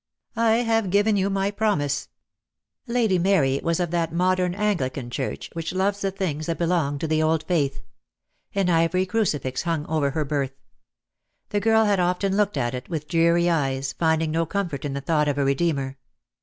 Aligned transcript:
"I 0.35 0.53
have 0.63 0.89
given 0.89 1.15
you 1.15 1.29
my 1.29 1.51
promise." 1.51 2.09
Lady 2.87 3.19
Mary 3.19 3.61
was 3.63 3.79
of 3.79 3.91
that 3.91 4.11
modern 4.11 4.55
Anglican 4.55 5.11
Church 5.11 5.51
which 5.53 5.73
loves 5.73 6.01
the 6.01 6.09
things 6.09 6.47
that 6.47 6.57
belong 6.57 6.97
to 6.97 7.07
the 7.07 7.21
old 7.21 7.43
Faith. 7.43 7.83
An 8.55 8.67
ivory 8.67 9.05
crucifix 9.05 9.61
hung 9.61 9.85
over 9.85 10.09
her 10.09 10.25
berth. 10.25 10.59
The 11.49 11.59
girl 11.59 11.85
had 11.85 11.99
often 11.99 12.35
looked 12.35 12.57
at 12.57 12.73
it, 12.73 12.89
with 12.89 13.07
dreary 13.07 13.47
eyes, 13.47 13.93
finding 13.93 14.31
no 14.31 14.47
comfort 14.47 14.85
in 14.85 14.93
the 14.93 15.01
thought 15.01 15.27
of 15.27 15.37
a 15.37 15.45
Redeemer. 15.45 15.99